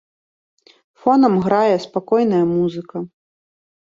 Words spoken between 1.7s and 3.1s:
спакойная музыка.